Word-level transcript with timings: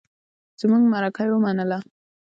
زمونږ 0.59 0.83
مرکه 0.93 1.21
يې 1.27 1.31
ومنله. 1.33 1.77